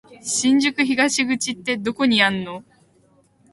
[0.23, 2.63] 新宿東口ってどこにあんの？